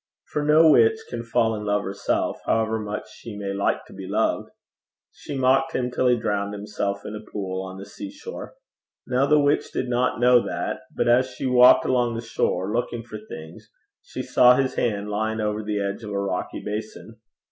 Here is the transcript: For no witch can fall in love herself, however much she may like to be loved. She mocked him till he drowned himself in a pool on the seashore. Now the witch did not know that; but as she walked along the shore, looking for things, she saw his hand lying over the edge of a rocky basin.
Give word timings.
For 0.31 0.43
no 0.43 0.67
witch 0.71 0.97
can 1.11 1.21
fall 1.21 1.53
in 1.55 1.63
love 1.63 1.83
herself, 1.83 2.39
however 2.47 2.79
much 2.79 3.03
she 3.07 3.37
may 3.37 3.53
like 3.53 3.85
to 3.85 3.93
be 3.93 4.07
loved. 4.07 4.49
She 5.11 5.37
mocked 5.37 5.73
him 5.75 5.91
till 5.91 6.07
he 6.07 6.17
drowned 6.17 6.55
himself 6.55 7.05
in 7.05 7.15
a 7.15 7.19
pool 7.19 7.61
on 7.61 7.77
the 7.77 7.85
seashore. 7.85 8.55
Now 9.05 9.27
the 9.27 9.39
witch 9.39 9.71
did 9.71 9.89
not 9.89 10.19
know 10.19 10.41
that; 10.43 10.79
but 10.97 11.07
as 11.07 11.29
she 11.29 11.45
walked 11.45 11.85
along 11.85 12.15
the 12.15 12.21
shore, 12.21 12.73
looking 12.73 13.03
for 13.03 13.19
things, 13.19 13.69
she 14.01 14.23
saw 14.23 14.55
his 14.55 14.73
hand 14.73 15.11
lying 15.11 15.39
over 15.39 15.61
the 15.61 15.79
edge 15.79 16.01
of 16.01 16.09
a 16.09 16.17
rocky 16.19 16.63
basin. 16.65 17.17